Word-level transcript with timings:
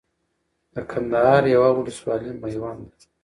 د 0.73 0.75
کندهار 0.91 1.43
يوه 1.55 1.69
ولسوالي 1.75 2.31
ميوند 2.41 2.81
ده 2.99 3.03